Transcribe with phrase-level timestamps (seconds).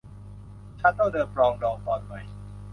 [0.79, 2.21] ชาโตว์เดอปรองดอง ตอนใหม่